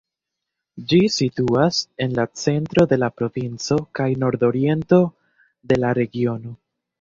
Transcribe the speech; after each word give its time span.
Ĝi 0.93 0.97
situas 1.15 1.81
en 2.05 2.15
la 2.19 2.25
centro 2.43 2.85
de 2.93 2.99
la 3.03 3.11
provinco 3.19 3.77
kaj 4.01 4.09
nordoriento 4.25 5.01
de 5.73 5.79
la 5.85 5.93
regiono. 6.01 6.57